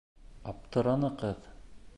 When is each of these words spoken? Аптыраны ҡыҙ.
Аптыраны 0.53 1.13
ҡыҙ. 1.23 1.49